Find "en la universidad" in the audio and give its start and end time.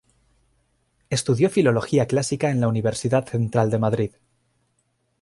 2.49-3.27